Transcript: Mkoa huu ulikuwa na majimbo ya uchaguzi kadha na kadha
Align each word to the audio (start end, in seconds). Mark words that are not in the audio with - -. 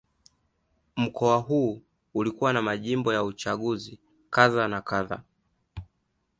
Mkoa 0.97 1.37
huu 1.37 1.81
ulikuwa 2.13 2.53
na 2.53 2.61
majimbo 2.61 3.13
ya 3.13 3.23
uchaguzi 3.23 3.99
kadha 4.29 4.67
na 4.67 4.81
kadha 4.81 5.21